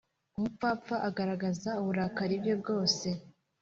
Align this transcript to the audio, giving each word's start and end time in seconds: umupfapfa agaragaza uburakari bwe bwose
umupfapfa 0.37 0.95
agaragaza 1.07 1.69
uburakari 1.81 2.35
bwe 2.41 2.53
bwose 2.61 3.07